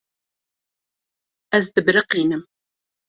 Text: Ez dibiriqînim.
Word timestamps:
Ez 1.59 1.63
dibiriqînim. 1.75 2.43